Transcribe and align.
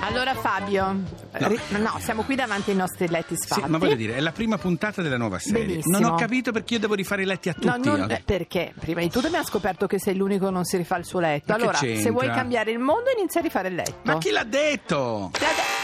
Allora 0.00 0.34
Fabio, 0.34 1.02
ri- 1.32 1.58
no. 1.70 1.96
siamo 1.98 2.22
qui 2.22 2.36
davanti 2.36 2.70
ai 2.70 2.76
nostri 2.76 3.08
letti 3.08 3.34
Sì, 3.36 3.42
sfalti. 3.48 3.68
ma 3.68 3.78
voglio 3.78 3.96
dire, 3.96 4.14
è 4.14 4.20
la 4.20 4.30
prima 4.32 4.56
puntata 4.56 5.02
della 5.02 5.16
nuova 5.18 5.38
serie. 5.40 5.66
Benissimo. 5.66 5.98
Non 5.98 6.12
ho 6.12 6.14
capito 6.14 6.52
perché 6.52 6.74
io 6.74 6.80
devo 6.80 6.94
rifare 6.94 7.22
i 7.22 7.24
letti 7.24 7.48
a 7.48 7.52
tutti. 7.54 7.66
No, 7.66 7.76
non- 7.96 8.02
oggi. 8.02 8.22
perché 8.24 8.72
prima 8.78 9.00
di 9.00 9.10
tutto 9.10 9.26
abbiamo 9.26 9.44
scoperto 9.44 9.86
che 9.88 9.98
sei 9.98 10.14
l'unico 10.16 10.46
che 10.46 10.52
non 10.52 10.64
si 10.64 10.76
rifà 10.76 10.96
il 10.96 11.04
suo 11.04 11.18
letto. 11.20 11.46
Ma 11.48 11.54
allora, 11.56 11.78
se 11.78 12.10
vuoi 12.10 12.28
cambiare 12.28 12.70
il 12.70 12.78
mondo, 12.78 13.10
inizia 13.16 13.40
a 13.40 13.42
rifare 13.42 13.68
il 13.68 13.74
letto. 13.74 13.94
Ma 14.02 14.18
chi 14.18 14.30
l'ha 14.30 14.44
detto? 14.44 15.30
L'ha 15.32 15.38
de- 15.38 15.76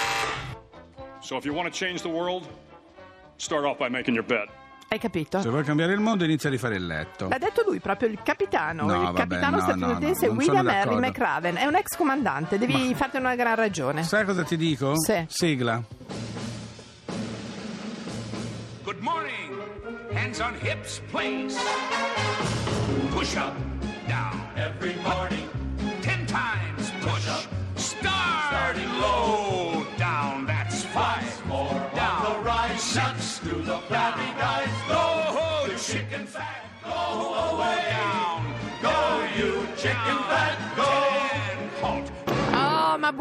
So 1.21 1.37
if 1.37 1.45
you 1.45 1.55
want 1.55 1.69
to 1.71 1.77
change 1.77 2.03
the 2.03 2.09
world, 2.09 2.47
start 3.37 3.65
off 3.65 3.79
by 3.79 3.89
making 3.89 4.15
your 4.15 4.25
bed. 4.27 4.49
Hai 4.89 4.99
capito? 4.99 5.41
Se 5.41 5.49
vuoi 5.49 5.65
cambiare 5.65 5.93
il 5.93 6.01
mondo 6.01 6.25
inizia 6.25 6.49
a 6.49 6.53
rifare 6.53 6.77
il 6.77 6.87
letto. 6.87 7.29
L'ha 7.29 7.39
detto 7.39 7.65
lui, 7.67 7.81
proprio 7.81 8.09
il 8.09 8.21
capitano, 8.23 8.87
No, 8.87 8.95
il 8.95 9.01
vabbè, 9.07 9.19
capitano 9.19 9.57
no, 9.57 9.63
statunitense 9.63 10.27
no, 10.27 10.33
William 10.35 10.69
Henry. 10.69 10.99
McRaven. 10.99 11.57
È 11.57 11.67
un 11.67 11.75
ex 11.75 11.97
comandante, 11.97 12.59
devi 12.59 12.95
farti 12.95 13.17
una 13.17 13.35
gran 13.35 13.57
ragione. 13.57 14.03
Sai 14.05 14.25
cosa 14.25 14.45
ti 14.45 14.57
dico? 14.57 14.93
Sì. 15.01 15.25
Sigla. 15.29 15.83
Good 18.85 19.01
morning. 19.01 19.61
Hands 20.13 20.39
on 20.41 20.55
hips, 20.63 21.01
please. 21.11 21.59
Push 23.11 23.35
up, 23.37 23.55
down. 24.07 24.41
Every 24.55 24.95
morning. 25.03 25.49
Six. 32.85 33.41
Do 33.41 33.63
the 33.63 33.79
flabby 33.89 34.39
guys. 34.39 34.69
Go, 34.89 35.67
you 35.67 35.79
chicken 35.79 36.27
fat. 36.27 36.65
Go 36.85 36.91
away. 36.91 38.34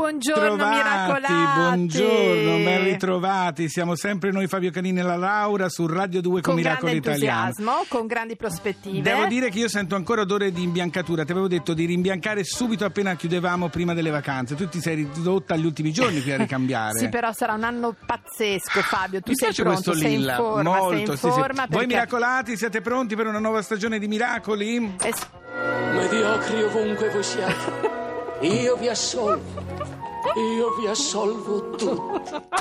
Buongiorno, 0.08 0.56
Trovati, 0.58 0.76
miracolati. 0.76 1.56
buongiorno, 1.62 2.56
ben 2.64 2.84
ritrovati. 2.84 3.70
Siamo 3.70 3.96
sempre 3.96 4.32
noi 4.32 4.48
Fabio 4.48 4.70
Canini 4.70 5.00
e 5.00 5.04
la 5.04 5.16
Laura 5.16 5.70
su 5.70 5.88
Radio 5.88 6.20
2 6.20 6.42
con, 6.42 6.42
Con 6.42 6.56
Miracolo 6.56 6.92
grande 6.92 7.10
Italiano. 7.10 7.46
entusiasmo, 7.48 7.86
con 7.88 8.06
grandi 8.08 8.36
prospettive. 8.36 9.02
Devo 9.02 9.26
dire 9.28 9.50
che 9.50 9.60
io 9.60 9.70
sento 9.70 9.96
ancora 9.96 10.22
odore 10.22 10.52
di 10.52 10.62
imbiancatura. 10.62 11.24
Ti 11.24 11.32
avevo 11.32 11.48
detto 11.48 11.74
di 11.74 11.86
rimbiancare 11.86 12.44
subito 12.44 12.84
appena 12.84 13.16
chiudevamo 13.16 13.70
prima 13.70 13.94
delle 13.94 14.10
vacanze. 14.10 14.56
Tu 14.56 14.68
ti 14.68 14.82
sei 14.82 14.96
ridotta 14.96 15.54
agli 15.54 15.66
ultimi 15.66 15.94
giorni 15.94 16.22
qui 16.22 16.32
a 16.34 16.38
ricambiare. 16.38 17.00
Sì, 17.04 17.08
però 17.10 17.32
sarà 17.32 17.54
un 17.54 17.64
anno 17.64 17.96
pazzesco, 18.06 18.82
Fabio. 18.82 19.22
Tu 19.22 19.30
Mi 19.32 19.36
sei 19.38 19.48
piace 19.54 19.64
pronto, 19.64 19.82
questo 19.92 20.02
sei 20.04 20.14
in 20.16 20.20
lilla, 20.20 20.36
forma, 20.36 20.72
sei 20.74 20.80
molto. 20.82 21.12
in 21.12 21.18
sì, 21.18 21.28
sì. 21.28 21.30
forma 21.32 21.62
Voi 21.62 21.68
perché- 21.70 21.86
miracolati 21.88 22.58
siete 22.58 22.82
pronti 22.82 23.16
per 23.16 23.28
una 23.28 23.40
nuova 23.40 23.62
stagione 23.62 24.00
di 24.00 24.08
miracoli? 24.08 24.96
Eh, 25.02 25.14
s- 25.14 25.28
Mediocri 25.94 26.62
ovunque 26.64 27.10
voi 27.10 27.24
siate, 27.24 27.92
io 28.42 28.76
vi 28.78 28.88
assolvo, 28.90 29.64
io 30.36 30.76
vi 30.80 30.88
assolvo 30.88 31.72
tutti. 31.72 31.86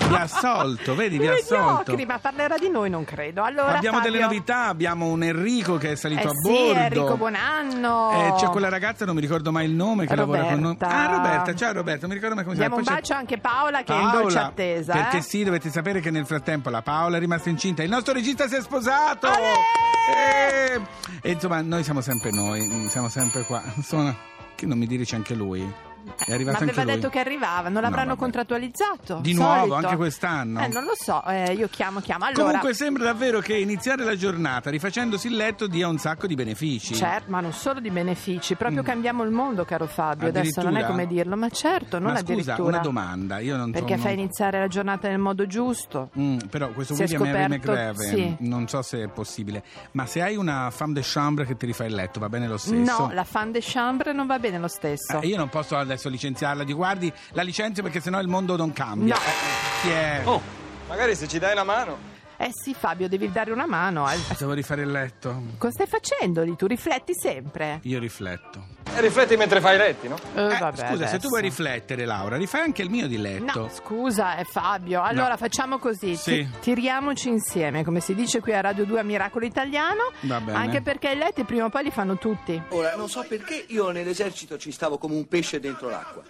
Vi 0.09 0.15
ha 0.15 0.21
assolto, 0.23 0.95
vedi, 0.95 1.19
vi 1.19 1.27
ha 1.27 1.33
mediocri, 1.33 1.57
assolto. 1.57 2.07
ma 2.07 2.19
parlerà 2.19 2.57
di 2.59 2.69
noi, 2.69 2.91
non 2.91 3.05
credo. 3.05 3.43
Allora, 3.43 3.77
Abbiamo 3.77 3.99
Fabio, 3.99 4.11
delle 4.13 4.23
novità, 4.23 4.67
abbiamo 4.67 5.07
un 5.07 5.23
Enrico 5.23 5.77
che 5.79 5.93
è 5.93 5.95
salito 5.97 6.23
Eh 6.29 6.31
a 6.31 6.31
sì, 6.31 6.51
bordo. 6.51 6.79
Enrico 6.81 7.17
Buonanno. 7.17 8.11
Eh, 8.13 8.35
c'è 8.39 8.47
quella 8.49 8.69
ragazza, 8.69 9.05
non 9.05 9.15
mi 9.15 9.21
ricordo 9.21 9.53
mai 9.53 9.67
il 9.67 9.73
nome, 9.73 10.07
che 10.07 10.15
lavora 10.17 10.43
con 10.43 10.61
noi. 10.61 10.77
Roberta. 10.79 10.89
Ah, 10.89 11.17
Roberta, 11.17 11.55
ciao 11.55 11.73
Roberta, 11.73 12.01
non 12.01 12.09
mi 12.11 12.15
ricordo 12.15 12.35
mai 12.35 12.45
come 12.45 12.57
si 12.57 12.61
Diamo 12.61 12.77
un 12.77 12.83
chiama. 12.83 12.99
Poi 12.99 13.07
c'è- 13.07 13.15
bacio 13.15 13.21
anche 13.21 13.35
a 13.35 13.39
Paola 13.39 13.83
che 13.83 13.93
è 13.93 13.97
in 13.97 14.11
dolce 14.11 14.35
Paola, 14.35 14.49
attesa. 14.49 14.93
Perché 14.93 15.17
eh? 15.19 15.23
sì, 15.23 15.45
dovete 15.45 15.71
sapere 15.71 16.01
che 16.01 16.11
nel 16.11 16.27
frattempo 16.27 16.71
la 16.71 16.83
Paola 16.83 17.17
è 17.17 17.21
rimasta 17.21 17.49
incinta. 17.49 17.83
Il 17.83 17.91
nostro 17.91 18.13
regista 18.13 18.49
si 18.49 18.57
è 18.57 18.61
sposato. 18.61 19.29
Eh! 19.29 20.81
E 21.23 21.31
insomma, 21.31 21.61
noi 21.63 21.85
siamo 21.85 22.01
sempre 22.01 22.31
noi, 22.33 22.61
mm, 22.67 22.87
siamo 22.89 23.09
sempre 23.09 23.45
qua. 23.45 23.63
Insomma, 23.77 24.15
che 24.55 24.67
non 24.67 24.79
mi 24.79 24.87
dice 24.87 25.15
anche 25.15 25.35
lui. 25.35 25.91
È 26.03 26.25
Ma 26.29 26.35
arrivato 26.35 26.57
aveva 26.59 26.73
anche 26.73 26.85
lui. 26.85 26.95
detto 26.95 27.09
che 27.11 27.19
arrivava, 27.19 27.69
non 27.69 27.83
l'avranno 27.83 28.09
vabbè. 28.09 28.19
contrattualizzato? 28.21 29.19
Di 29.23 29.35
nuovo, 29.35 29.55
Solito. 29.69 29.75
anche 29.75 29.97
quest'anno? 29.97 30.61
Eh, 30.61 30.69
non 30.69 30.85
lo 30.85 30.93
so, 30.95 31.25
eh, 31.27 31.53
io 31.53 31.69
chiamo, 31.69 32.01
chiamo. 32.01 32.25
Allora, 32.25 32.43
Comunque 32.45 32.75
sembra 32.75 33.05
davvero 33.05 33.41
che 33.41 33.57
iniziare 33.57 34.05
la 34.05 34.17
giornata 34.17 34.71
rifacendosi 34.71 35.29
il 35.29 35.37
letto 35.37 35.67
dia 35.67 35.89
un 35.89 35.99
sacco 35.99 36.27
di 36.27 36.35
benefici. 36.35 36.95
Certo, 36.95 37.31
ma 37.31 37.41
non 37.41 37.53
solo 37.53 37.81
di 37.81 37.91
benefici, 37.91 38.55
proprio 38.57 38.83
cambiamo 38.83 39.23
il 39.23 39.31
mondo, 39.31 39.65
caro 39.65 39.87
Fabio. 39.87 40.29
Adesso 40.29 40.63
non 40.63 40.77
è 40.77 40.81
Mm. 40.83 40.87
Come 40.93 41.07
dirlo, 41.07 41.37
ma 41.37 41.49
certo, 41.49 41.99
non 42.01 42.13
Ma 42.13 42.19
scusa, 42.19 42.33
addirittura. 42.33 42.63
una 42.69 42.79
domanda, 42.79 43.39
io 43.39 43.57
non 43.57 43.71
Perché 43.71 43.95
so, 43.97 44.03
fai 44.03 44.15
iniziare 44.15 44.59
la 44.59 44.67
giornata 44.67 45.09
nel 45.09 45.19
modo 45.19 45.47
giusto. 45.47 46.11
Mm, 46.19 46.39
però 46.51 46.69
questo 46.73 46.95
Si 46.95 47.03
è 47.03 47.07
William 47.07 47.35
Henry 47.37 47.59
scoperto- 47.61 47.71
McRaven 47.73 48.09
sì. 48.17 48.37
non 48.41 48.69
so 48.69 48.83
se 48.83 49.03
è 49.05 49.09
possibile 49.09 49.63
ma 49.93 50.07
se 50.07 50.21
hai 50.23 50.37
una 50.37 50.71
femme 50.71 50.93
de 50.95 51.01
chambre 51.05 51.47
che 51.47 51.57
ti 51.57 51.67
rifà 51.67 51.85
il 51.85 51.95
letto 51.95 52.19
va 52.21 52.29
bene 52.29 52.49
lo 52.49 52.57
stesso 52.57 52.75
No, 53.03 53.11
la 53.13 53.25
fan 53.25 53.53
de 53.53 53.61
chambre 53.63 54.13
non 54.13 54.27
va 54.27 54.39
bene 54.39 54.59
lo 54.59 54.69
stesso. 54.69 55.21
Eh, 55.21 55.27
io 55.27 55.37
non 55.37 55.49
posso 55.49 55.77
adesso 55.93 56.09
licenziarla 56.09 56.65
di 56.65 56.73
guardi 56.73 57.13
la 57.33 57.43
licenzio 57.43 57.83
perché 57.83 58.01
sennò 58.01 58.21
il 58.21 58.29
mondo 58.29 58.57
non 58.57 58.73
cambia 58.73 59.15
No. 59.15 59.21
Eh, 59.21 59.83
chi 59.83 59.91
è? 59.91 60.21
Oh, 60.25 60.41
magari 60.89 61.15
se 61.15 61.29
ci 61.29 61.39
dai 61.39 61.53
una 61.53 61.65
mano. 61.65 62.11
Eh 62.37 62.51
sì, 62.53 62.75
Fabio, 62.75 63.09
devi 63.09 63.31
dare 63.31 63.53
una 63.53 63.67
mano. 63.67 64.07
devo 64.37 64.53
rifare 64.53 64.83
il 64.83 64.91
letto 64.91 65.43
Cosa 65.59 65.73
stai 65.73 65.87
facendo 65.87 66.43
lì? 66.43 66.57
Tu 66.57 66.67
rifletti 66.67 67.15
sempre. 67.15 67.79
io 67.83 67.99
rifletto 68.01 68.67
E 68.95 69.01
rifletti 69.01 69.37
mentre 69.39 69.61
fai 69.61 69.77
i 69.77 69.79
letti, 69.79 70.07
no? 70.07 70.17
Eh, 70.35 70.43
Eh, 70.55 70.59
vabbè, 70.59 70.77
scusa 70.77 70.97
se 70.97 71.03
adesso. 71.05 71.19
tu 71.19 71.29
vuoi 71.29 71.41
riflettere 71.41 72.05
Laura 72.05 72.37
rifai 72.37 72.61
anche 72.61 72.83
il 72.83 72.91
mio 72.91 73.07
di 73.09 73.17
letto 73.17 73.61
No, 73.61 73.69
scusa, 73.71 74.37
eh, 74.37 74.45
Fabio. 74.45 75.03
Allora 75.03 75.31
No. 75.31 75.37
facciamo 75.39 75.79
così: 75.79 76.15
Sì. 76.15 76.47
ti- 76.47 76.49
tiriamoci 76.61 77.29
insieme, 77.31 77.85
come 77.85 78.01
si 78.01 78.15
dice 78.15 78.41
qui 78.41 78.53
a 78.53 78.61
Radio 78.61 78.85
2 78.85 79.01
a 79.01 79.03
Miracolo 79.03 79.47
Italiano. 79.47 80.13
Va 80.21 80.41
bene. 80.41 80.59
Anche 80.59 80.83
perché 80.83 81.11
i 81.11 81.17
letti 81.17 81.45
prima 81.45 81.65
o 81.65 81.69
poi 81.71 81.85
li 81.85 81.91
fanno 81.91 82.19
tutti. 82.19 82.61
Ora, 82.69 82.95
non 82.95 83.09
so 83.09 83.25
perché 83.27 83.65
io 83.69 83.91
nell'esercito 83.91 84.59
ci 84.59 84.71
stavo 84.73 84.99
come 84.99 85.15
un 85.15 85.27
pesce 85.27 85.59
dentro 85.59 85.89
l'acqua. 85.89 86.23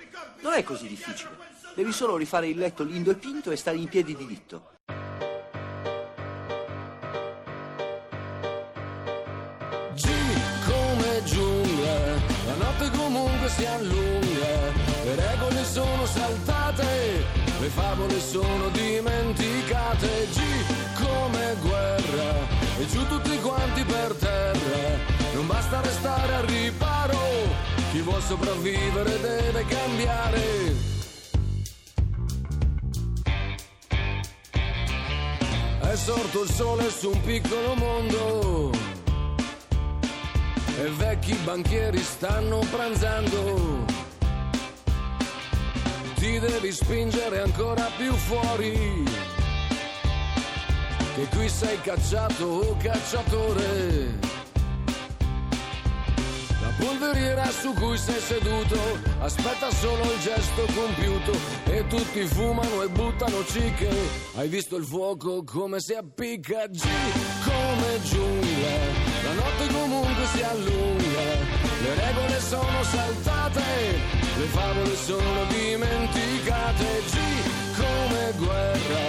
Non 0.42 0.52
è 0.52 0.62
così 0.62 0.86
difficile. 0.86 1.30
Devi 1.74 1.90
solo 1.90 2.16
rifare 2.16 2.46
il 2.46 2.58
letto 2.58 2.84
lindo 2.84 3.10
e 3.10 3.14
pinto 3.16 3.50
e 3.50 3.56
stare 3.56 3.76
in 3.76 3.88
piedi 3.88 4.14
diritto. 4.14 4.66
Si 13.62 13.66
allunga, 13.66 14.72
le 15.04 15.14
regole 15.14 15.64
sono 15.64 16.04
saltate, 16.04 17.24
le 17.60 17.68
favole 17.68 18.20
sono 18.20 18.68
dimenticate. 18.70 20.08
G 20.32 20.40
come 21.00 21.56
guerra, 21.60 22.30
e 22.80 22.86
giù 22.86 23.06
tutti 23.06 23.38
quanti 23.40 23.84
per 23.84 24.14
terra, 24.14 24.98
non 25.34 25.46
basta 25.46 25.80
restare 25.80 26.34
al 26.34 26.42
riparo, 26.44 27.18
chi 27.92 28.00
vuol 28.00 28.22
sopravvivere 28.22 29.20
deve 29.20 29.64
cambiare. 29.66 30.90
È 35.80 35.96
sorto 35.96 36.42
il 36.42 36.50
sole 36.50 36.90
su 36.90 37.10
un 37.10 37.20
piccolo 37.22 37.74
mondo 37.74 38.91
e 40.78 40.88
vecchi 40.90 41.34
banchieri 41.44 41.98
stanno 41.98 42.60
pranzando. 42.70 43.84
Ti 46.14 46.38
devi 46.38 46.72
spingere 46.72 47.40
ancora 47.40 47.90
più 47.96 48.12
fuori, 48.12 49.04
che 51.14 51.26
qui 51.34 51.48
sei 51.48 51.80
cacciato 51.80 52.44
o 52.44 52.76
cacciatore. 52.76 54.30
La 56.60 56.72
polveriera 56.78 57.44
su 57.50 57.72
cui 57.74 57.98
sei 57.98 58.20
seduto 58.20 58.78
aspetta 59.20 59.68
solo 59.72 60.04
il 60.12 60.20
gesto 60.20 60.64
compiuto 60.74 61.32
e 61.64 61.84
tutti 61.88 62.24
fumano 62.24 62.82
e 62.82 62.88
buttano 62.88 63.44
cicche. 63.44 63.90
Hai 64.36 64.48
visto 64.48 64.76
il 64.76 64.84
fuoco 64.84 65.42
come 65.42 65.80
si 65.80 65.92
appicca? 65.92 66.66
G 66.68 66.86
come 67.44 68.00
giungla, 68.04 69.01
la 69.34 69.42
notte 69.42 69.66
comunque 69.72 70.26
si 70.34 70.42
allunga, 70.42 71.22
le 71.82 71.94
regole 71.94 72.40
sono 72.40 72.82
saltate, 72.82 73.62
le 74.36 74.46
favole 74.46 74.96
sono 74.96 75.44
dimenticate. 75.48 76.84
G 77.10 77.16
come 77.76 78.32
guerra 78.36 79.04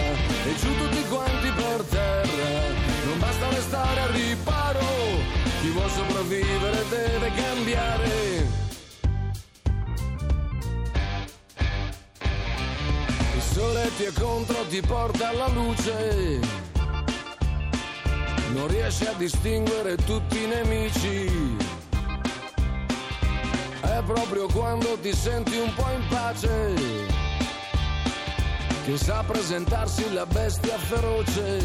e 0.45 0.55
giù 0.59 0.75
tutti 0.77 1.03
quanti 1.09 1.51
per 1.51 1.81
terra, 1.89 2.59
non 3.05 3.19
basta 3.19 3.49
restare 3.49 3.99
al 3.99 4.09
riparo. 4.09 4.79
Chi 5.61 5.69
vuol 5.69 5.89
sopravvivere 5.89 6.83
deve 6.89 7.31
cambiare. 7.33 8.11
Il 13.35 13.41
sole 13.41 13.91
ti 13.97 14.03
è 14.03 14.11
contro, 14.13 14.65
ti 14.67 14.81
porta 14.81 15.29
alla 15.29 15.47
luce. 15.47 16.72
Non 18.53 18.67
riesci 18.67 19.05
a 19.05 19.13
distinguere 19.13 19.95
tutti 19.95 20.43
i 20.43 20.45
nemici. 20.45 21.57
È 23.81 24.01
proprio 24.05 24.47
quando 24.47 24.97
ti 25.01 25.13
senti 25.13 25.57
un 25.57 25.73
po' 25.73 25.89
in 25.89 26.07
pace 26.07 27.21
che 28.85 28.97
sa 28.97 29.23
presentarsi 29.25 30.13
la 30.13 30.25
bestia 30.25 30.77
feroce. 30.77 31.59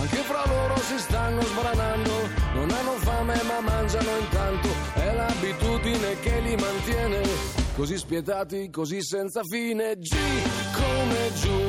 Anche 0.00 0.16
fra 0.16 0.46
loro 0.46 0.76
si 0.78 0.98
stanno 0.98 1.42
sbranando, 1.42 2.12
non 2.54 2.70
hanno 2.70 2.92
fame 2.98 3.42
ma 3.42 3.60
mangiano 3.60 4.16
intanto, 4.18 4.68
è 4.94 5.12
l'abitudine 5.14 6.20
che 6.20 6.40
li 6.40 6.54
mantiene 6.54 7.22
così 7.74 7.98
spietati, 7.98 8.70
così 8.70 9.02
senza 9.02 9.42
fine. 9.42 9.96
G 9.98 10.16
come 10.72 11.32
giungla, 11.40 11.65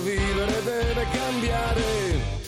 sopravvivere 0.00 0.62
deve 0.62 1.06
cambiare. 1.12 2.38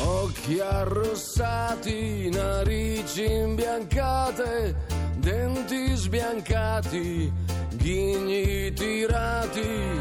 Occhi 0.00 0.60
arrossati, 0.60 2.30
narici 2.30 3.24
imbiancate, 3.24 4.76
denti 5.16 5.94
sbiancati, 5.94 7.32
ghigni 7.74 8.72
tirati. 8.72 10.00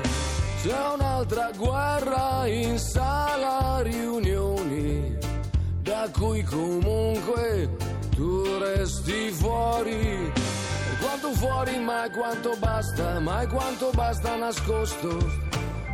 C'è 0.62 0.94
un'altra 0.94 1.52
guerra 1.56 2.46
in 2.48 2.78
sala 2.78 3.82
riunioni, 3.82 5.18
da 5.82 6.10
cui 6.12 6.44
comunque 6.44 7.76
tu 8.16 8.58
resti 8.58 9.30
fuori. 9.32 10.57
Quanto 11.20 11.40
fuori, 11.40 11.80
mai 11.80 12.12
quanto 12.12 12.56
basta, 12.60 13.20
mai 13.20 13.48
quanto 13.48 13.90
basta 13.90 14.36
nascosto. 14.36 15.18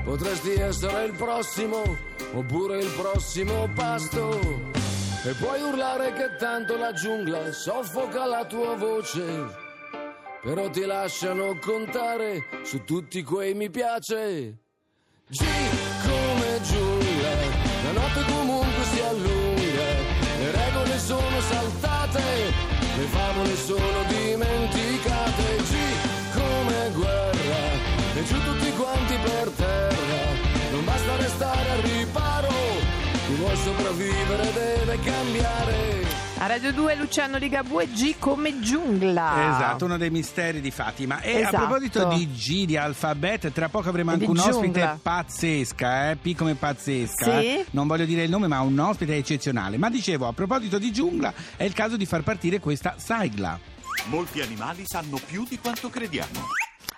Potresti 0.03 0.51
essere 0.51 1.05
il 1.05 1.13
prossimo, 1.13 1.81
oppure 2.33 2.79
il 2.79 2.91
prossimo 2.97 3.69
pasto. 3.73 4.37
E 5.23 5.31
puoi 5.39 5.61
urlare 5.61 6.11
che 6.11 6.35
tanto 6.37 6.75
la 6.75 6.91
giungla 6.91 7.53
soffoca 7.53 8.25
la 8.25 8.43
tua 8.43 8.75
voce. 8.75 9.23
Però 10.41 10.69
ti 10.69 10.83
lasciano 10.83 11.57
contare 11.57 12.43
su 12.63 12.83
tutti 12.83 13.23
quei 13.23 13.53
mi 13.53 13.69
piace. 13.69 14.57
G 15.29 15.41
come 16.03 16.59
giungla, 16.63 17.33
la 17.85 17.91
notte 17.93 18.25
comunque 18.29 18.83
si 18.91 18.99
allunga, 18.99 19.87
le 20.39 20.51
regole 20.51 20.99
sono 20.99 21.39
saltate, 21.39 22.21
le 22.97 23.05
favole 23.05 23.55
sono 23.55 24.03
dimenticate. 24.09 24.72
G 25.35 25.75
come 26.33 26.91
guerra, 26.93 28.15
e 28.15 28.23
giù 28.25 28.35
tutti 28.43 28.71
quanti 28.73 29.15
per 29.23 29.49
terra, 29.55 30.21
non 30.71 30.85
basta 30.85 31.15
restare 31.17 31.69
al 31.71 31.79
riparo, 31.79 32.49
chi 33.27 33.33
vuol 33.35 33.57
sopravvivere 33.57 34.51
deve 34.53 34.99
cambiare. 35.03 35.91
A 36.37 36.47
Radio 36.47 36.73
2 36.73 36.95
Luciano 36.95 37.37
Ligabue 37.37 37.87
G 37.87 38.15
come 38.19 38.59
giungla. 38.59 39.55
Esatto, 39.55 39.85
uno 39.85 39.97
dei 39.97 40.09
misteri 40.09 40.59
di 40.59 40.71
Fatima. 40.71 41.21
E 41.21 41.37
Esatto. 41.37 41.55
a 41.55 41.59
proposito 41.59 42.07
di 42.09 42.27
G, 42.31 42.65
di 42.65 42.75
alfabeto, 42.75 43.49
tra 43.51 43.69
poco 43.69 43.87
avremo 43.87 44.11
anche 44.11 44.25
di 44.25 44.29
un 44.31 44.37
ospite 44.39 44.99
pazzesca, 45.01 46.09
eh? 46.11 46.15
P 46.17 46.35
come 46.35 46.55
pazzesca. 46.55 47.23
Sì. 47.39 47.45
eh. 47.45 47.65
Non 47.71 47.87
voglio 47.87 48.03
dire 48.03 48.23
il 48.23 48.29
nome, 48.29 48.47
ma 48.47 48.59
un 48.59 48.77
ospite 48.77 49.15
eccezionale. 49.15 49.77
Ma 49.77 49.89
dicevo, 49.89 50.27
a 50.27 50.33
proposito 50.33 50.77
di 50.79 50.91
giungla, 50.91 51.33
è 51.55 51.63
il 51.63 51.71
caso 51.73 51.95
di 51.95 52.05
far 52.05 52.23
partire 52.23 52.59
questa 52.59 52.95
sigla. 52.97 53.57
Molti 54.05 54.41
animali 54.41 54.83
sanno 54.85 55.19
più 55.25 55.45
di 55.47 55.57
quanto 55.59 55.89
crediamo. 55.89 56.47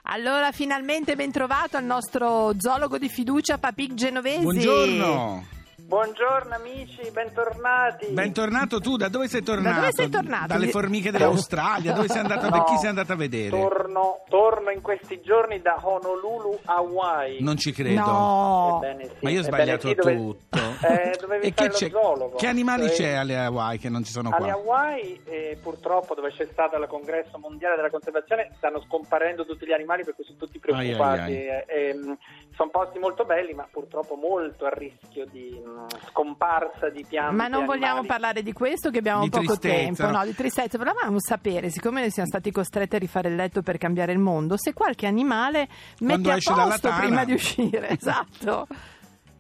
Allora, 0.04 0.52
finalmente 0.52 1.16
ben 1.16 1.32
trovato 1.32 1.78
al 1.78 1.84
nostro 1.84 2.54
zoologo 2.58 2.98
di 2.98 3.10
fiducia, 3.10 3.58
Papic 3.58 3.94
Genovesi. 3.94 4.42
Buongiorno. 4.42 5.55
Buongiorno 5.88 6.56
amici, 6.56 7.00
bentornati. 7.12 8.08
Bentornato 8.08 8.80
tu, 8.80 8.98
da 8.98 9.08
dove 9.08 9.28
sei 9.28 9.44
tornato? 9.44 9.76
Da 9.76 9.80
dove 9.82 9.92
sei 9.94 10.10
tornato? 10.10 10.48
Dalle 10.48 10.68
formiche 10.70 11.12
dell'Australia, 11.12 11.94
dove 11.94 12.08
sei 12.08 12.22
andato 12.22 12.48
a 12.48 12.50
No, 12.50 12.64
chi 12.64 12.76
sei 12.78 12.90
andato 12.90 13.14
a 13.14 13.16
vedere? 13.16 13.50
Torno, 13.52 14.24
torno 14.28 14.72
in 14.72 14.82
questi 14.82 15.22
giorni 15.22 15.62
da 15.62 15.78
Honolulu, 15.80 16.60
Hawaii. 16.66 17.42
Non 17.44 17.58
ci 17.58 17.72
credo. 17.72 18.02
No. 18.02 18.80
Ebbene 18.82 19.04
sì, 19.06 19.14
Ma 19.22 19.30
io 19.30 19.42
ho 19.42 19.46
ebbene 19.46 19.64
sbagliato 19.64 19.88
sì, 19.88 19.94
dove- 19.94 20.16
tutto. 20.16 20.64
Eh, 20.86 21.18
dovevi 21.20 21.48
e 21.48 21.52
fare 21.52 21.54
che, 21.54 21.68
lo 21.68 21.74
c'è- 21.74 21.90
zoologo. 21.90 22.36
che 22.38 22.48
animali 22.48 22.82
Dovevi- 22.82 22.98
c'è 23.02 23.14
alle 23.14 23.38
Hawaii 23.38 23.80
che 23.80 23.90
non 23.90 24.04
ci 24.04 24.12
sono 24.12 24.30
Alle 24.30 24.52
qua? 24.52 24.60
Hawaii, 24.62 25.22
eh, 25.26 25.58
purtroppo, 25.62 26.14
dove 26.16 26.32
c'è 26.32 26.48
stato 26.52 26.76
il 26.78 26.86
congresso 26.88 27.38
mondiale 27.38 27.76
della 27.78 27.90
conservazione, 27.90 28.52
stanno 28.58 28.82
scomparendo 28.82 29.46
tutti 29.46 29.66
gli 29.66 29.72
animali 29.72 30.04
per 30.04 30.16
cui 30.16 30.26
sono 30.26 30.38
tutti 30.38 30.60
preoccupati. 30.60 31.32
Ai, 31.32 31.50
ai, 31.50 31.50
ai. 31.50 31.66
Eh, 31.68 32.18
sono 32.56 32.70
posti 32.70 33.00
molto 33.00 33.26
belli, 33.26 33.54
ma 33.54 33.68
purtroppo 33.70 34.16
molto 34.16 34.66
a 34.66 34.70
rischio 34.70 35.26
di 35.26 35.62
mh, 35.64 36.10
scomparsa 36.10 36.90
di 36.90 37.06
piante. 37.08 37.36
Ma 37.36 37.48
non 37.48 37.66
vogliamo 37.66 38.00
animali. 38.00 38.08
parlare 38.08 38.44
di 38.44 38.54
questo 38.54 38.90
che 38.90 39.00
abbiamo 39.00 39.24
Di 39.24 39.30
poco 39.30 39.58
tristezza. 39.58 40.04
tempo, 40.04 40.18
no, 40.18 40.26
di 40.26 40.34
tristezza. 40.34 40.78
Volevamo 40.78 41.20
sapere, 41.20 41.70
siccome 41.70 42.02
noi 42.02 42.12
siamo 42.12 42.28
stati 42.30 42.52
costretti 42.52 42.96
a 42.96 43.00
rifare 43.00 43.30
il 43.30 43.36
letto 43.36 43.62
per 43.62 43.78
cambiare 43.78 44.14
il 44.14 44.20
mondo, 44.20 44.56
se 44.58 44.74
qualche 44.74 45.06
animale 45.06 45.68
Quando 45.98 46.30
mette 46.30 46.50
a 46.50 46.54
posto 46.54 46.92
prima 46.98 47.26
di 47.26 47.34
uscire. 47.34 47.90
Esatto. 47.96 48.68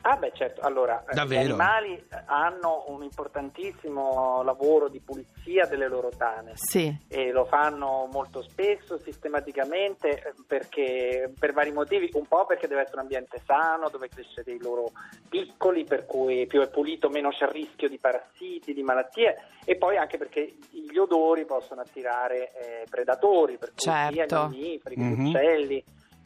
Ah 0.07 0.17
beh 0.17 0.33
certo, 0.35 0.61
allora 0.61 1.03
eh, 1.09 1.15
Davvero? 1.15 1.41
gli 1.41 1.45
animali 1.45 1.93
eh, 1.95 2.21
hanno 2.27 2.83
un 2.89 3.01
importantissimo 3.01 4.43
lavoro 4.43 4.87
di 4.87 4.99
pulizia 4.99 5.65
delle 5.65 5.87
loro 5.87 6.09
tane 6.15 6.51
Sì. 6.53 6.95
e 7.07 7.31
lo 7.31 7.45
fanno 7.45 8.07
molto 8.11 8.43
spesso, 8.43 8.99
sistematicamente, 8.99 10.09
eh, 10.09 10.33
perché 10.45 11.33
per 11.39 11.53
vari 11.53 11.71
motivi, 11.71 12.07
un 12.13 12.27
po' 12.27 12.45
perché 12.45 12.67
deve 12.67 12.81
essere 12.81 12.97
un 12.97 13.01
ambiente 13.01 13.41
sano, 13.47 13.89
dove 13.89 14.07
crescere 14.07 14.51
i 14.51 14.61
loro 14.61 14.91
piccoli, 15.27 15.85
per 15.85 16.05
cui 16.05 16.45
più 16.45 16.61
è 16.61 16.69
pulito 16.69 17.09
meno 17.09 17.29
c'è 17.29 17.45
il 17.45 17.51
rischio 17.51 17.89
di 17.89 17.97
parassiti, 17.97 18.75
di 18.75 18.83
malattie 18.83 19.35
e 19.65 19.75
poi 19.75 19.97
anche 19.97 20.19
perché 20.19 20.53
gli 20.69 20.97
odori 20.97 21.45
possono 21.45 21.81
attirare 21.81 22.51
eh, 22.53 22.85
predatori, 22.87 23.57
per 23.57 23.69
cui 23.69 23.79
sia 23.79 24.09
i 24.09 24.13
Certo. 24.13 24.35
mammiferi 24.35 24.95
Mhm. 24.97 25.13
gli 25.25 25.27
uccelli 25.29 25.83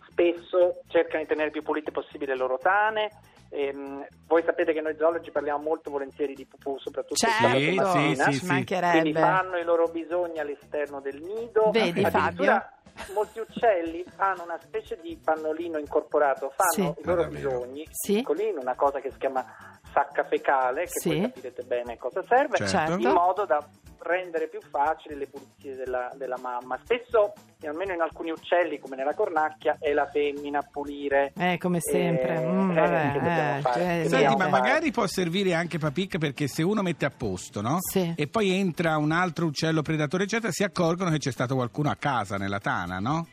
spesso 0.09 0.81
cercano 0.87 1.21
di 1.21 1.29
tenere 1.29 1.49
più 1.49 1.63
pulite 1.63 1.91
possibile 1.91 2.33
le 2.33 2.37
loro 2.39 2.57
tane. 2.57 3.09
Ehm, 3.51 4.05
voi 4.27 4.43
sapete 4.43 4.73
che 4.73 4.81
noi 4.81 4.95
zoologi 4.95 5.31
parliamo 5.31 5.61
molto 5.63 5.89
volentieri 5.89 6.33
di 6.35 6.45
pupù, 6.45 6.77
soprattutto 6.77 7.15
Certo, 7.15 7.49
Sì, 7.49 7.75
mattina. 7.75 8.23
sì, 8.31 8.33
sì. 8.33 8.63
Quindi 8.65 9.13
fanno 9.13 9.57
i 9.57 9.63
loro 9.63 9.87
bisogni 9.87 10.39
all'esterno 10.39 11.01
del 11.01 11.21
nido. 11.21 11.71
Vedi, 11.71 12.03
Addirittura 12.03 12.73
Molti 13.13 13.39
uccelli 13.39 14.05
hanno 14.17 14.43
una 14.43 14.59
specie 14.59 14.99
di 15.01 15.17
pannolino 15.23 15.79
incorporato, 15.79 16.51
fanno 16.55 16.93
Sì. 16.93 17.01
i 17.01 17.05
loro 17.05 17.23
Ah, 17.23 17.27
bisogni 17.27 17.87
Sì. 17.89 18.15
piccolino, 18.15 18.59
una 18.59 18.75
cosa 18.75 18.99
che 18.99 19.09
si 19.09 19.17
chiama 19.17 19.43
sacca 19.91 20.23
fecale, 20.25 20.81
che 20.83 20.99
Sì. 20.99 21.09
poi 21.09 21.21
capirete 21.21 21.63
bene 21.63 21.97
cosa 21.97 22.21
serve, 22.27 22.57
Certo. 22.57 23.01
in 23.01 23.09
modo 23.11 23.45
da 23.45 23.57
rendere 24.01 24.47
più 24.47 24.59
facili 24.69 25.15
le 25.15 25.27
pulizie 25.27 25.75
della, 25.75 26.09
della 26.15 26.37
mamma. 26.41 26.79
Spesso, 26.83 27.33
almeno 27.65 27.93
in 27.93 28.01
alcuni 28.01 28.31
uccelli, 28.31 28.79
come 28.79 28.95
nella 28.95 29.13
cornacchia, 29.13 29.77
è 29.79 29.93
la 29.93 30.05
femmina 30.05 30.59
a 30.59 30.67
pulire. 30.69 31.31
Eh, 31.37 31.57
come 31.57 31.79
sempre. 31.79 32.35
Eh, 32.35 32.47
Mm, 32.49 32.71
eh, 32.71 32.75
vabbè, 32.75 33.57
eh, 33.57 33.61
cioè, 33.61 34.03
Senti, 34.07 34.35
ma 34.35 34.37
fare? 34.37 34.49
magari 34.49 34.91
può 34.91 35.05
servire 35.07 35.53
anche 35.53 35.77
Papic 35.77 36.17
perché 36.17 36.47
se 36.47 36.63
uno 36.63 36.81
mette 36.81 37.05
a 37.05 37.11
posto, 37.15 37.61
no? 37.61 37.77
Sì. 37.79 38.13
E 38.15 38.27
poi 38.27 38.51
entra 38.51 38.97
un 38.97 39.11
altro 39.11 39.45
uccello 39.45 39.81
predatore, 39.81 40.23
eccetera, 40.23 40.51
si 40.51 40.63
accorgono 40.63 41.09
che 41.11 41.17
c'è 41.17 41.31
stato 41.31 41.55
qualcuno 41.55 41.89
a 41.89 41.95
casa 41.95 42.37
nella 42.37 42.59
tana, 42.59 42.99
no? 42.99 43.27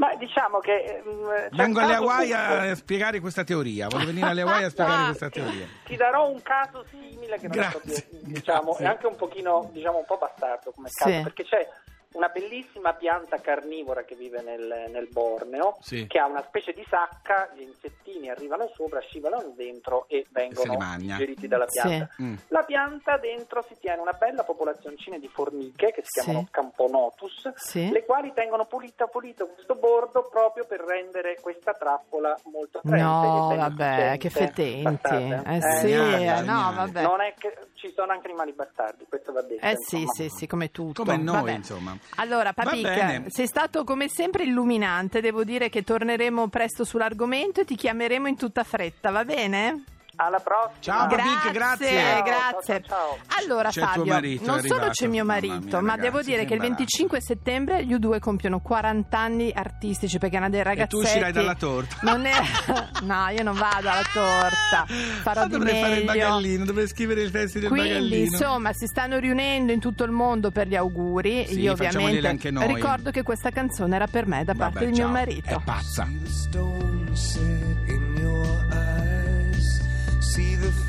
Ma 0.00 0.14
diciamo 0.14 0.60
che... 0.60 1.02
mm, 1.06 1.28
c'è 1.28 1.48
Vengo 1.50 1.80
alle 1.80 1.94
Hawaii 1.96 2.28
buffo. 2.30 2.70
a 2.70 2.74
spiegare 2.74 3.20
questa 3.20 3.44
teoria. 3.44 3.86
Voglio 3.88 4.06
venire 4.06 4.28
alle 4.28 4.40
Hawaii 4.40 4.64
a 4.64 4.70
spiegare 4.70 5.02
Ah, 5.02 5.06
questa 5.06 5.28
teoria. 5.28 5.66
Ti 5.84 5.96
darò 5.96 6.26
un 6.26 6.40
caso 6.40 6.82
simile 6.88 7.36
che 7.38 7.48
non 7.48 7.56
Grazie, 7.56 7.68
è 7.68 7.80
proprio, 7.82 8.18
diciamo, 8.32 8.64
grazie. 8.70 8.84
è 8.86 8.88
anche 8.88 9.06
un 9.06 9.16
pochino, 9.16 9.68
diciamo, 9.74 9.98
un 9.98 10.04
po' 10.06 10.16
bastardo 10.16 10.72
come 10.72 10.88
Sì. 10.88 11.04
caso, 11.04 11.22
perché 11.22 11.44
c'è 11.44 11.68
una 12.12 12.28
bellissima 12.28 12.92
pianta 12.94 13.38
carnivora 13.40 14.02
che 14.02 14.16
vive 14.16 14.42
nel, 14.42 14.86
nel 14.90 15.08
Borneo, 15.12 15.76
Sì. 15.80 16.06
che 16.08 16.18
ha 16.18 16.26
una 16.26 16.42
specie 16.42 16.72
di 16.72 16.84
sacca, 16.88 17.50
gli 17.54 17.60
insettini 17.62 18.28
arrivano 18.30 18.68
sopra, 18.74 18.98
scivolano 19.00 19.52
dentro 19.54 20.06
e 20.08 20.26
vengono 20.30 20.76
digeriti 20.98 21.46
dalla 21.46 21.68
Sì. 21.68 21.80
pianta. 21.80 22.14
Mm. 22.20 22.34
La 22.48 22.64
pianta 22.64 23.16
dentro 23.18 23.62
si 23.68 23.76
tiene 23.78 24.00
una 24.00 24.12
bella 24.12 24.42
popolazioncina 24.42 25.18
di 25.18 25.28
formiche 25.28 25.92
che 25.92 26.02
si 26.04 26.18
Sì. 26.18 26.24
chiamano 26.24 26.48
Camponotus, 26.50 27.52
Sì. 27.54 27.90
le 27.90 28.04
quali 28.04 28.32
tengono 28.34 28.64
pulito 28.64 29.06
pulito 29.06 29.46
questo 29.46 29.76
bordo 29.76 30.28
proprio 30.28 30.64
per 30.66 30.80
rendere 30.80 31.38
questa 31.40 31.74
trappola 31.74 32.36
molto 32.50 32.78
attraente. 32.78 33.02
No, 33.04 33.52
e 33.52 33.56
vabbè, 33.56 34.16
che 34.18 34.30
fetenti. 34.30 34.82
Bastarda. 34.82 35.42
Eh 35.44 35.60
sì, 35.78 35.92
eh, 35.92 36.40
no, 36.42 36.72
vabbè. 36.74 37.02
Non 37.02 37.20
è 37.20 37.34
che 37.38 37.56
ci 37.80 37.92
sono 37.96 38.12
anche 38.12 38.26
animali 38.28 38.52
bastardi, 38.52 39.06
questo 39.08 39.32
va 39.32 39.40
detto. 39.42 39.64
Eh 39.64 39.74
sì, 39.78 40.04
sì, 40.12 40.28
sì, 40.28 40.46
come 40.46 40.70
tutto. 40.70 41.02
Come 41.02 41.16
noi, 41.16 41.36
Vabbè. 41.36 41.52
insomma. 41.52 41.96
Allora, 42.16 42.52
Va 42.54 42.62
Papic, 42.64 42.82
bene. 42.82 43.24
sei 43.28 43.46
stato 43.46 43.84
come 43.84 44.08
sempre 44.08 44.44
illuminante. 44.44 45.20
Devo 45.20 45.44
dire 45.44 45.70
che 45.70 45.82
torneremo 45.82 46.48
presto 46.48 46.84
sull'argomento 46.84 47.60
e 47.60 47.64
ti 47.64 47.76
chiameremo 47.76 48.28
in 48.28 48.36
tutta 48.36 48.64
fretta, 48.64 49.10
va 49.10 49.24
bene? 49.24 49.84
Alla 50.22 50.38
prossima. 50.38 50.74
Ciao, 50.80 51.06
Babic, 51.06 51.50
grazie. 51.50 51.88
Ciao, 51.98 52.22
grazie. 52.22 52.82
ciao, 52.86 53.16
ciao. 53.16 53.18
Allora 53.42 53.70
C'è 53.70 53.80
Fabio, 53.80 54.04
marito, 54.04 54.44
non 54.44 54.60
solo 54.62 54.88
c'è 54.90 55.06
mio 55.06 55.24
marito, 55.24 55.54
mia, 55.54 55.80
ma 55.80 55.94
ragazzi, 55.94 56.00
devo 56.00 56.20
dire 56.22 56.38
che 56.40 56.46
che 56.50 56.54
il 56.54 56.62
imbarazzo. 56.62 56.76
25 56.84 57.20
settembre 57.22 57.84
gli 57.86 57.94
U2 57.94 58.18
compiono 58.18 58.60
40 58.60 59.18
anni 59.18 59.50
artistici 59.54 60.18
perché 60.18 60.36
è 60.36 60.38
una 60.38 60.50
dei 60.50 60.62
ragazzetti. 60.62 60.94
tu 60.94 61.00
uscirai 61.00 61.32
dalla 61.32 61.54
torta. 61.54 61.96
Non 62.02 62.26
è... 62.26 62.32
No, 63.00 63.28
io 63.28 63.42
non 63.42 63.56
vado 63.56 63.88
alla 63.88 64.02
torta. 64.12 64.84
Farò 65.22 65.40
Ah, 65.42 65.44
di 65.46 65.50
dovrei 65.52 65.80
fare 65.80 65.96
il 66.00 66.04
meglio. 66.04 66.20
bagallino, 66.28 66.64
dovrei 66.66 66.86
scrivere 66.88 67.22
i 67.22 67.30
testi 67.30 67.58
del 67.58 67.70
Quindi, 67.70 67.88
bagallino. 67.88 68.24
insomma, 68.24 68.72
si 68.74 68.86
stanno 68.86 69.16
riunendo 69.18 69.72
in 69.72 69.80
tutto 69.80 70.04
il 70.04 70.10
mondo 70.10 70.50
per 70.50 70.66
gli 70.68 70.76
auguri. 70.76 71.46
Sì, 71.46 71.60
Io 71.60 71.72
ovviamente 71.72 72.28
anche 72.28 72.50
noi. 72.50 72.66
ricordo 72.66 73.10
che 73.10 73.22
questa 73.22 73.48
canzone 73.50 73.96
era 73.96 74.06
per 74.06 74.26
me 74.26 74.44
da 74.44 74.52
Vabbè, 74.52 74.70
parte 74.72 74.86
di 74.90 74.94
ciao. 74.94 75.04
mio 75.06 75.14
marito. 75.14 75.48
È 75.48 75.56
pazza. 75.64 76.06